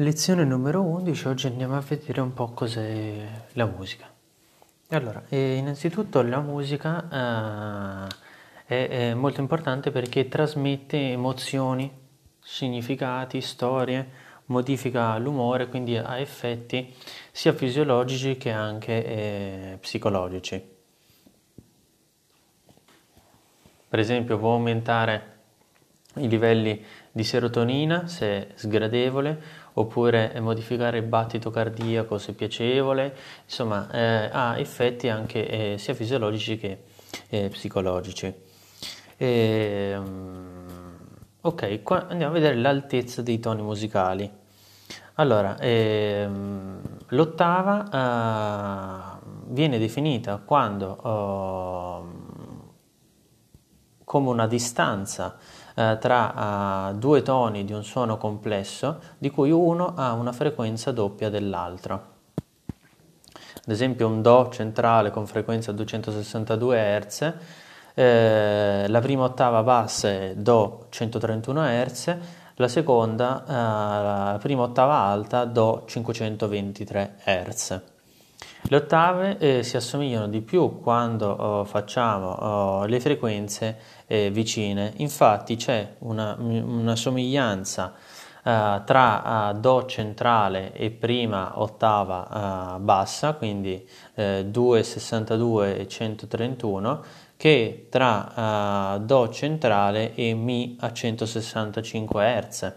[0.00, 3.16] Lezione numero 11, oggi andiamo a vedere un po' cos'è
[3.52, 4.10] la musica.
[4.88, 8.08] Allora, eh, innanzitutto la musica
[8.64, 11.92] eh, è, è, molto importante perché trasmette emozioni,
[12.40, 14.08] significati, storie,
[14.46, 16.94] modifica l'umore, quindi ha effetti
[17.30, 20.64] sia fisiologici che anche eh, psicologici.
[23.86, 25.40] Per esempio può aumentare
[26.14, 26.82] i livelli
[27.12, 34.58] di serotonina se è sgradevole oppure modificare il battito cardiaco se piacevole, insomma eh, ha
[34.58, 36.84] effetti anche eh, sia fisiologici che
[37.28, 38.34] eh, psicologici.
[39.16, 40.66] E, um,
[41.40, 44.38] ok, qua andiamo a vedere l'altezza dei toni musicali.
[45.14, 52.04] Allora, ehm, l'ottava uh, viene definita quando uh,
[54.04, 55.36] come una distanza
[55.80, 60.92] eh, tra uh, due toni di un suono complesso di cui uno ha una frequenza
[60.92, 62.18] doppia dell'altro.
[62.64, 67.34] Ad esempio un Do centrale con frequenza 262 Hz,
[67.94, 72.16] eh, la prima ottava bassa è Do 131 Hz,
[72.56, 77.80] la seconda, eh, la prima ottava alta Do 523 Hz.
[78.62, 83.78] Le ottave eh, si assomigliano di più quando oh, facciamo oh, le frequenze
[84.10, 87.94] eh, vicine, infatti c'è una, una somiglianza
[88.42, 93.86] uh, tra uh, Do centrale e prima ottava uh, bassa, quindi
[94.16, 97.04] 2,62 e 131,
[97.36, 102.72] che tra Do centrale e Mi a 165 Hz.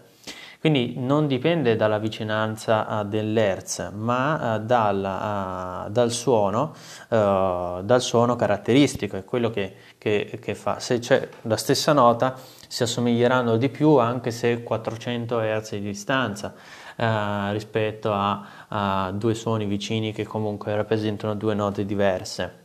[0.64, 4.96] Quindi non dipende dalla vicinanza uh, dell'hertz, ma uh, dal,
[5.86, 6.74] uh, dal, suono,
[7.10, 9.74] dal, suono, caratteristico, è quello che,
[10.04, 10.80] che, che, fa.
[10.80, 12.38] Se c'è la stessa nota
[12.68, 16.52] si assomiglieranno di più anche se 400 Hz di distanza
[17.50, 22.62] rispetto a, a due suoni vicini che comunque rappresentano due note diverse.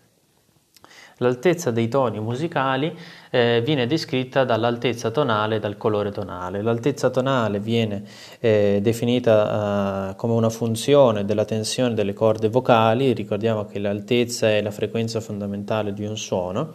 [1.20, 2.98] L'altezza dei toni musicali
[3.30, 6.62] eh, viene descritta dall'altezza tonale e dal colore tonale.
[6.62, 8.04] L'altezza tonale viene
[8.40, 14.62] eh, definita eh, come una funzione della tensione delle corde vocali, ricordiamo che l'altezza è
[14.62, 16.74] la frequenza fondamentale di un suono,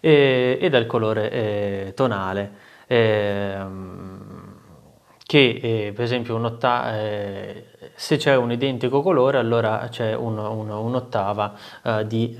[0.00, 2.52] e, e dal colore eh, tonale
[2.86, 4.58] ehm,
[5.24, 10.70] che eh, per esempio un'ottava, eh, se c'è un identico colore allora c'è un, un,
[10.70, 12.34] un'ottava uh, di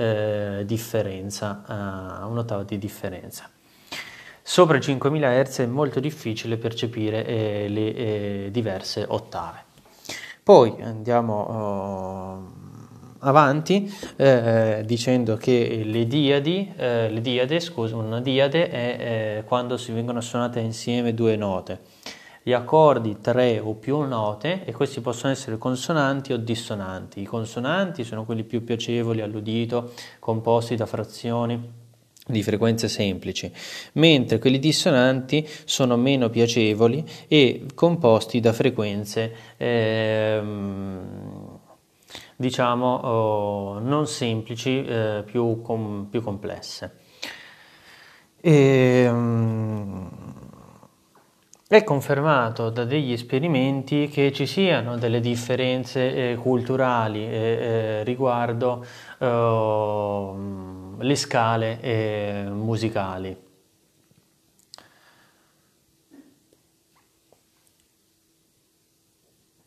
[0.65, 1.63] differenza,
[2.27, 3.49] un'ottava di differenza.
[4.43, 9.63] Sopra i 5000 Hz è molto difficile percepire eh, le eh, diverse ottave.
[10.43, 12.53] Poi andiamo oh,
[13.21, 20.21] avanti eh, dicendo che le diadi, le diade, scusa, una diade è quando si vengono
[20.21, 21.99] suonate insieme due note
[22.43, 27.21] gli accordi tre o più note e questi possono essere consonanti o dissonanti.
[27.21, 31.79] I consonanti sono quelli più piacevoli all'udito, composti da frazioni
[32.27, 33.51] di frequenze semplici,
[33.95, 41.50] mentre quelli dissonanti sono meno piacevoli e composti da frequenze ehm,
[42.41, 46.97] diciamo oh, non semplici, eh, più, com- più, complesse.
[48.41, 50.09] E, um,
[51.69, 58.87] è confermato da degli esperimenti che ci siano delle differenze eh, culturali eh, eh, riguardo
[59.19, 63.37] ehm, le scale eh, musicali.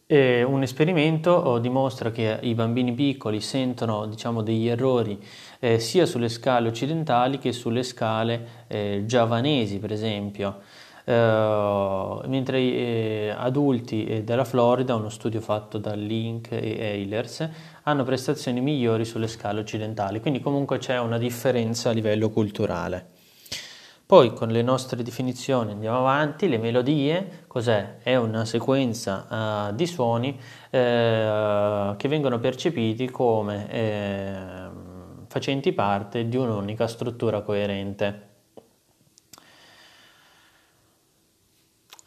[0.06, 5.18] E un esperimento oh, dimostra che i bambini piccoli sentono diciamo, degli errori
[5.60, 10.60] eh, sia sulle scale occidentali che sulle scale eh, giavanesi, per esempio.
[11.06, 17.50] Uh, mentre i eh, adulti della Florida, uno studio fatto da Link e Eilers,
[17.84, 23.13] hanno prestazioni migliori sulle scale occidentali, quindi comunque c'è una differenza a livello culturale.
[24.06, 27.98] Poi con le nostre definizioni andiamo avanti, le melodie, cos'è?
[28.04, 36.38] È una sequenza uh, di suoni uh, che vengono percepiti come ehm, facenti parte di
[36.38, 38.32] un'unica struttura coerente.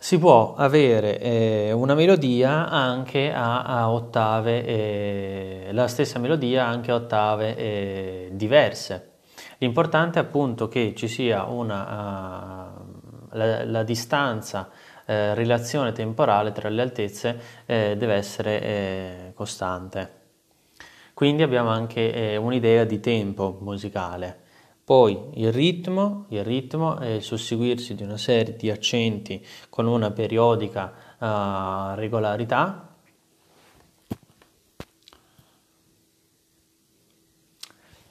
[0.06, 6.92] si può avere eh, una melodia anche a, a ottave, eh, la stessa melodia anche
[6.92, 9.15] a ottave eh, diverse.
[9.58, 14.70] L'importante è appunto che ci sia una, uh, la, la, distanza,
[15.06, 20.24] eh, relazione temporale tra le altezze eh, deve essere eh, costante.
[21.14, 24.44] Quindi abbiamo anche un'idea di tempo musicale.
[24.86, 30.12] Poi il ritmo, il ritmo è il susseguirsi di una serie di accenti con una
[30.12, 32.85] periodica uh, regolarità.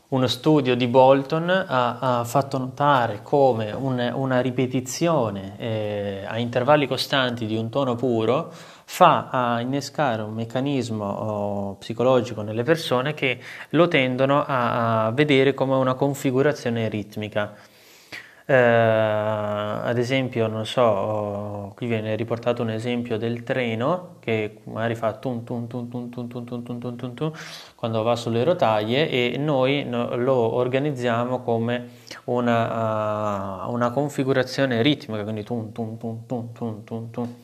[0.08, 6.86] Uno studio di Bolton ha, ha fatto notare come un, una ripetizione eh, a intervalli
[6.86, 8.52] costanti di un tono puro
[8.86, 15.56] fa a innescare un meccanismo oh, psicologico nelle persone che lo tendono a, a vedere
[15.56, 17.56] come una configurazione ritmica.
[18.48, 24.94] Eh, ad esempio, non so, oh, qui viene riportato un esempio del treno che magari
[24.94, 27.32] fa tum tum tum tum tum tum tum tum tum tum tum
[27.76, 31.90] quando va sulle rotaie e noi no, lo organizziamo come
[32.26, 37.36] una, uh, una configurazione ritmica, quindi tum tum tum tum tum tum tum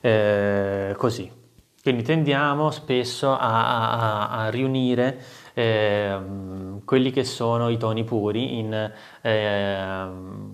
[0.00, 1.30] eh, così.
[1.82, 5.18] Quindi tendiamo spesso a, a, a riunire
[5.54, 6.18] eh,
[6.84, 10.08] quelli che sono i toni puri in, eh,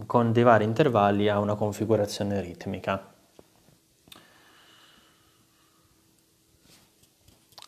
[0.06, 3.12] con dei vari intervalli a una configurazione ritmica.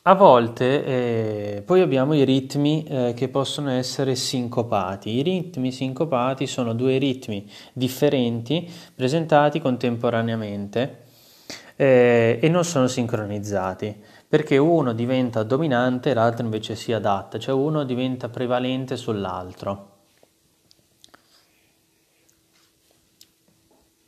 [0.05, 5.11] A volte eh, poi abbiamo i ritmi eh, che possono essere sincopati.
[5.11, 11.03] I ritmi sincopati sono due ritmi differenti presentati contemporaneamente
[11.77, 13.95] eh, e non sono sincronizzati
[14.31, 19.89] perché uno diventa dominante e l'altro invece si adatta, cioè uno diventa prevalente sull'altro.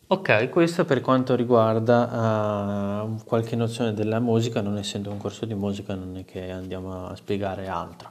[0.06, 5.54] Ok, questo per quanto riguarda uh, qualche nozione della musica, non essendo un corso di
[5.54, 8.10] musica non è che andiamo a spiegare altro.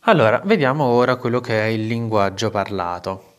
[0.00, 3.32] Allora, vediamo ora quello che è il linguaggio parlato.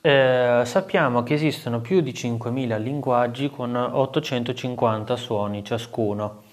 [0.00, 6.48] Eh, sappiamo che esistono più di 5.000 linguaggi con 850 suoni ciascuno.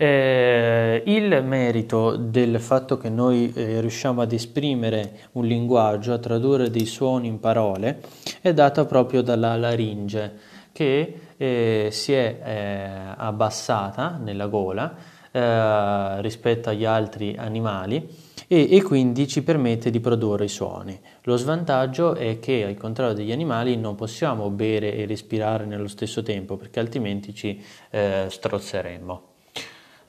[0.00, 6.70] Eh, il merito del fatto che noi eh, riusciamo ad esprimere un linguaggio, a tradurre
[6.70, 8.00] dei suoni in parole,
[8.40, 10.32] è dato proprio dalla laringe
[10.70, 14.94] che eh, si è eh, abbassata nella gola
[15.32, 18.08] eh, rispetto agli altri animali
[18.46, 20.96] e, e, quindi ci permette di produrre i suoni.
[21.22, 26.22] Lo svantaggio è che al contrario degli animali non possiamo bere e respirare nello stesso
[26.22, 27.60] tempo perché altrimenti ci
[27.90, 29.27] eh, strozzeremmo,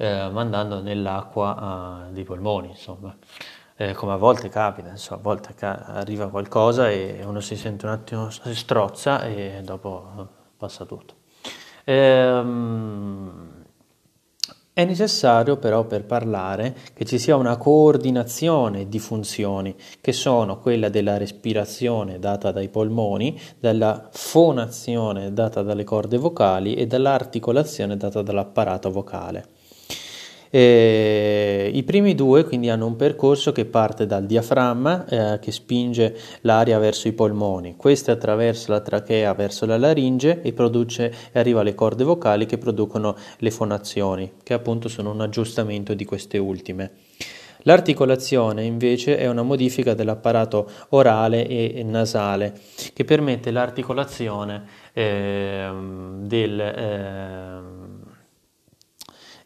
[0.02, 3.14] eh, mandando nell'acqua eh, dei polmoni, insomma.
[3.76, 7.86] Eh, come a volte capita, insomma, a volte ca- arriva qualcosa e uno si sente
[7.86, 11.16] un attimo, si strozza e dopo passa tutto.
[11.84, 13.66] Ehm,
[14.72, 20.88] è necessario però per parlare che ci sia una coordinazione di funzioni che sono quella
[20.88, 28.92] della respirazione data dai polmoni, della fonazione data dalle corde vocali e dall'articolazione data dall'apparato
[28.92, 29.58] vocale.
[30.52, 36.18] E I primi due quindi hanno un percorso che parte dal diaframma eh, che spinge
[36.42, 41.60] l'aria verso i polmoni, questo attraverso la trachea verso la laringe e, produce, e arriva
[41.62, 46.92] alle corde vocali che producono le fonazioni, che appunto sono un aggiustamento di queste ultime.
[47.64, 52.58] L'articolazione invece è una modifica dell'apparato orale e nasale
[52.94, 54.64] che permette l'articolazione
[54.94, 55.70] eh,
[56.22, 57.99] del, eh,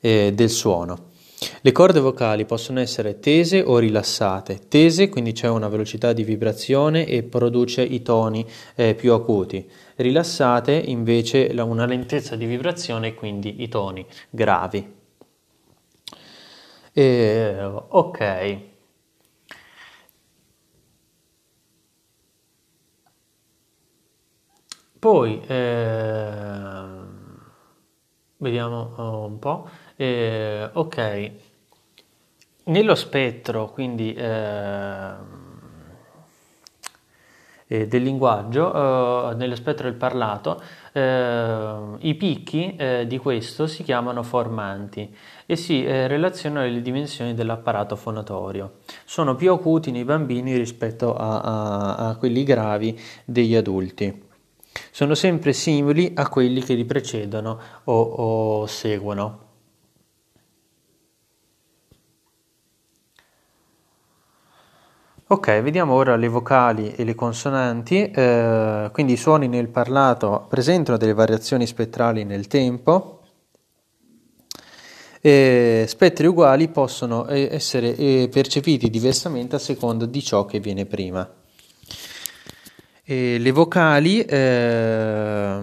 [0.03, 1.11] eh, del suono.
[1.61, 4.67] Le corde vocali possono essere tese o rilassate.
[4.67, 8.45] Tese, quindi c'è una velocità di vibrazione e produce i toni
[8.75, 9.69] eh, più acuti.
[9.95, 15.01] Rilassate, invece, una lentezza di vibrazione e quindi i toni gravi.
[16.93, 18.57] Eh, ok.
[24.99, 26.85] Poi eh,
[28.37, 29.67] vediamo un po'.
[30.03, 31.31] Eh, ok,
[32.65, 35.11] nello spettro quindi eh,
[37.67, 43.83] eh, del linguaggio, eh, nello spettro del parlato, eh, i picchi eh, di questo si
[43.83, 48.79] chiamano formanti e si relazionano alle dimensioni dell'apparato fonatorio.
[49.05, 54.21] Sono più acuti nei bambini rispetto a, a, a quelli gravi degli adulti.
[54.91, 59.42] Sono sempre simili a quelli che li precedono o, o seguono.
[65.33, 70.95] Ok, vediamo ora le vocali e le consonanti, eh, quindi i suoni nel parlato presentano
[70.95, 73.21] delle variazioni spettrali nel tempo,
[75.19, 80.85] e spettri uguali possono eh, essere eh, percepiti diversamente a seconda di ciò che viene
[80.85, 81.27] prima.
[83.05, 85.59] E le vocali eh,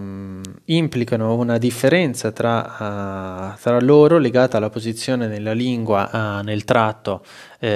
[0.67, 7.25] implicano una differenza tra, uh, tra, loro legata alla posizione nella lingua uh, nel tratto
[7.61, 7.67] uh,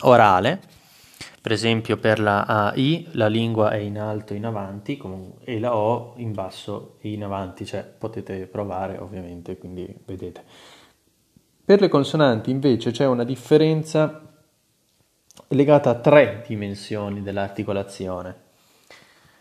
[0.00, 0.60] orale,
[1.40, 5.00] Per esempio per la AI la lingua è in alto in avanti
[5.44, 10.42] e la O in basso e in avanti, cioè potete provare ovviamente, quindi vedete.
[11.64, 14.29] Per le consonanti invece c'è una differenza
[15.52, 18.48] legata a tre dimensioni dell'articolazione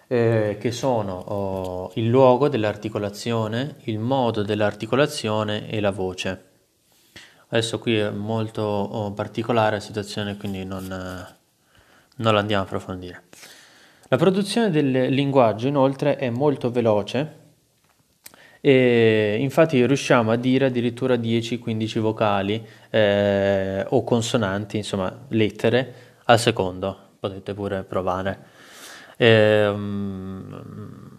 [0.07, 6.45] eh, che sono oh, il luogo dell'articolazione, il modo dell'articolazione e la voce.
[7.49, 13.23] Adesso qui è molto oh, particolare la situazione, quindi non, non la andiamo a approfondire.
[14.07, 17.38] La produzione del linguaggio inoltre è molto veloce
[18.61, 25.93] e infatti riusciamo a dire addirittura 10-15 vocali eh, o consonanti, insomma lettere
[26.25, 28.39] al secondo, potete pure provare.
[29.17, 31.17] Ehm,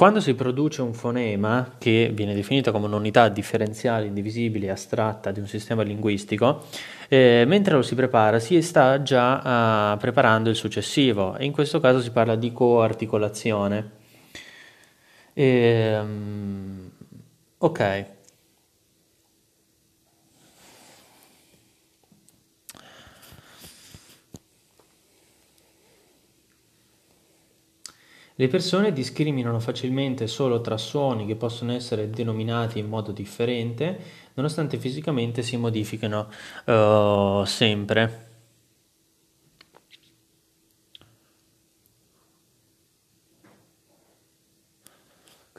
[0.00, 5.46] quando si produce un fonema, che viene definito come un'unità differenziale, indivisibile astratta di un
[5.46, 6.64] sistema linguistico,
[7.08, 11.80] eh, mentre lo si prepara si sta già uh, preparando il successivo e in questo
[11.80, 13.90] caso si parla di coarticolazione.
[15.34, 16.90] Ehm,
[17.58, 18.06] ok.
[28.40, 33.98] Le persone discriminano facilmente solo tra suoni che possono essere denominati in modo differente,
[34.32, 36.28] nonostante fisicamente si modifichino
[36.64, 38.29] uh, sempre.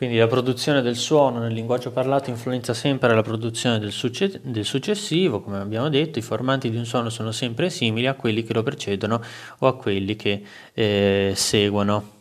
[0.02, 4.66] Quindi la produzione del suono nel linguaggio parlato influenza sempre la produzione del, succe- del,
[4.66, 8.52] successivo, come abbiamo detto, i formanti di un suono sono sempre simili a quelli che
[8.52, 9.22] lo precedono
[9.60, 10.42] o a quelli che
[10.74, 12.21] eh, seguono.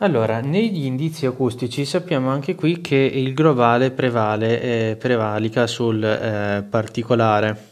[0.00, 4.60] Allora, negli indizi acustici sappiamo anche qui che il globale prevale,
[4.90, 7.68] eh, prevalica sul eh, particolare.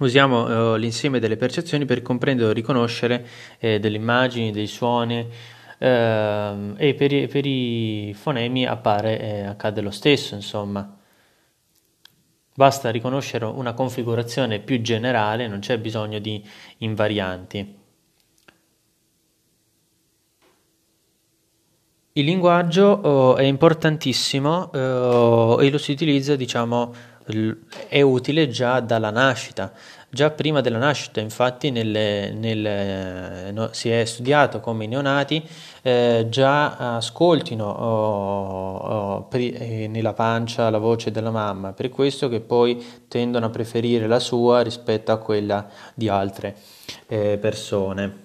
[0.00, 3.24] Usiamo eh, l'insieme delle percezioni per comprendere o riconoscere
[3.60, 5.24] eh, delle immagini, dei suoni
[5.78, 10.92] ehm, e per i, per i, fonemi appare, eh, accade lo stesso, insomma.
[12.52, 16.44] Basta riconoscere una configurazione più generale, non c'è bisogno di
[16.78, 17.84] invarianti.
[22.18, 26.94] Il linguaggio oh, è importantissimo oh, e lo si utilizza, diciamo,
[27.88, 29.70] è utile già dalla nascita.
[30.08, 35.46] Già prima della nascita, infatti, nelle, nelle, no, si è studiato come i neonati
[35.82, 42.40] eh, già ascoltino oh, pri, eh, nella pancia la voce della mamma, per questo che
[42.40, 46.56] poi tendono a preferire la sua rispetto a quella di altre
[47.08, 48.24] eh, persone.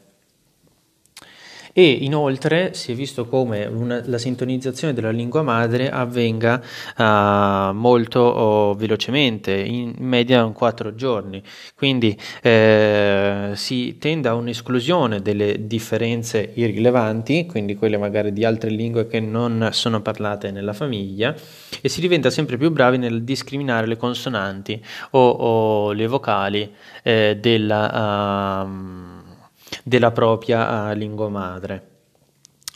[1.74, 6.62] E inoltre si è visto come una, la sintonizzazione della lingua madre avvenga
[6.98, 11.42] uh, molto oh, velocemente, in media in quattro giorni.
[11.75, 19.08] Quindi eh, si tende a un'esclusione delle differenze irrilevanti, quindi quelle magari di altre lingue
[19.08, 21.34] che non sono parlate nella famiglia,
[21.82, 26.70] e si diventa sempre più bravi nel discriminare le consonanti o, o le vocali
[27.04, 28.63] eh, della.
[28.66, 29.21] Uh,
[29.84, 31.88] della propria uh, lingua madre.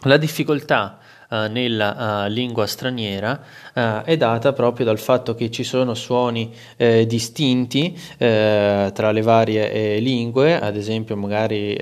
[0.04, 3.42] La difficoltà uh, nella uh, lingua straniera
[3.76, 9.70] è data proprio dal fatto che ci sono suoni eh, distinti eh, tra le varie
[9.70, 11.78] eh, lingue, ad esempio magari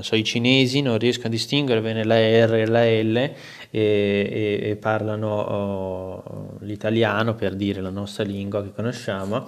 [0.00, 3.34] so, i cinesi non riescono a distinguere bene la R e la L e,
[3.70, 9.46] e, e parlano oh, l'italiano per dire la nostra lingua che conosciamo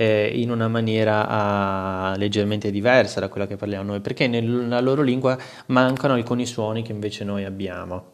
[0.00, 5.02] eh, in una maniera uh, leggermente diversa da quella che parliamo noi, perché nella loro
[5.02, 8.12] lingua mancano alcuni suoni che invece noi abbiamo.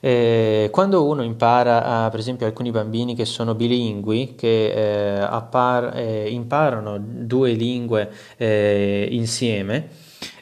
[0.00, 5.94] Eh, quando uno impara, uh, per esempio, alcuni bambini che sono bilingui, che eh, appar-
[5.94, 9.88] eh, imparano due lingue eh, insieme,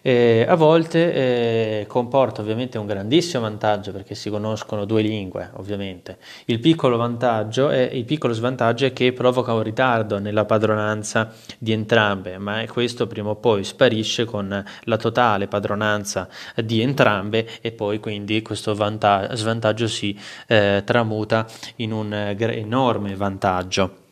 [0.06, 6.18] eh, a volte eh, comporta ovviamente un grandissimo vantaggio perché si conoscono due lingue, ovviamente.
[6.44, 11.72] Il piccolo, vantaggio è, il piccolo svantaggio è che provoca un ritardo nella padronanza di
[11.72, 17.98] entrambe, ma questo prima o poi sparisce con la totale padronanza di entrambe e poi
[17.98, 24.05] quindi questo vantaggio, svantaggio si eh, tramuta in un enorme vantaggio.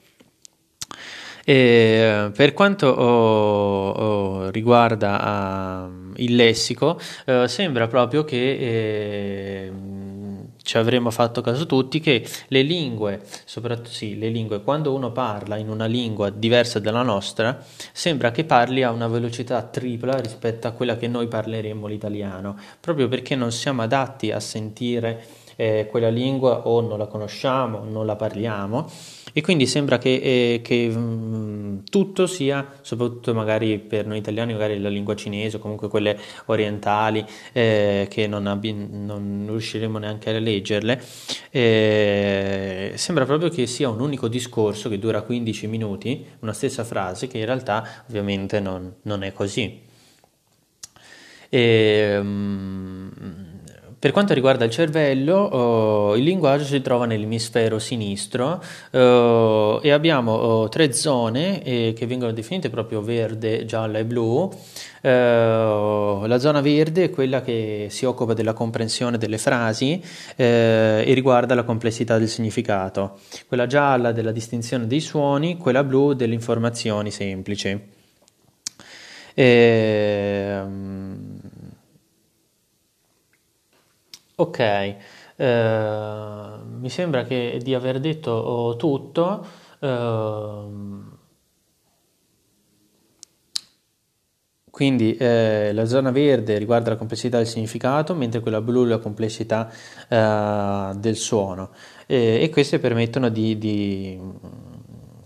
[1.45, 9.73] E per quanto oh, oh, riguarda uh, il lessico, uh, sembra proprio che eh,
[10.63, 15.57] ci avremmo fatto caso tutti che le lingue, soprattutto sì, le lingue, quando uno parla
[15.57, 20.71] in una lingua diversa dalla nostra, sembra che parli a una velocità tripla rispetto a
[20.71, 25.23] quella che noi parleremmo l'italiano, proprio perché non siamo adatti a sentire
[25.57, 28.91] eh, quella lingua o non la conosciamo, non la parliamo
[29.37, 34.53] e quindi sembra che, eh, che mh, mm, tutto sia, soprattutto magari per noi italiani,
[34.53, 40.31] magari la lingua cinese o comunque quelle orientali eh, che non, abbi- non, riusciremo neanche
[40.31, 41.03] a leggerle,
[41.50, 47.26] eh, sembra proprio che sia un unico discorso che dura 15 minuti, una stessa frase,
[47.26, 49.83] che in realtà ovviamente non, non è così.
[51.49, 53.54] E, um,
[54.05, 60.33] per quanto riguarda il cervello, oh, il linguaggio si trova nell'emisfero sinistro oh, e abbiamo
[60.33, 64.43] oh, tre zone eh, che vengono definite proprio verde, gialla e blu.
[65.01, 70.03] Uh, la zona verde è quella che si occupa della comprensione delle frasi
[70.37, 76.13] eh, e riguarda la complessità del significato, quella gialla della distinzione dei suoni, quella blu
[76.13, 77.81] delle informazioni semplici.
[79.33, 81.34] E, um,
[84.37, 84.97] Ok, eh,
[86.67, 89.47] mi sembra che di aver detto oh, tutto.
[89.79, 91.12] eh,
[94.71, 99.71] quindi eh, la zona verde riguarda la complessità del significato, mentre quella blu la complessità
[100.09, 101.71] eh, del suono.
[102.07, 104.21] E, queste permettono di, di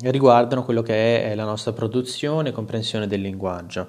[0.03, 3.89] riguardano quello che è la nostra produzione e comprensione del linguaggio.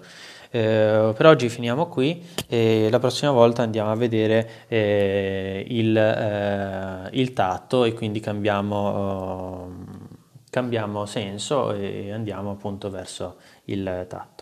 [0.52, 7.10] Eh, per oggi finiamo qui e la prossima volta andiamo a vedere eh, il, eh,
[7.12, 9.72] il, tatto e quindi cambiamo,
[10.50, 14.39] cambiamo senso e andiamo appunto verso il tatto.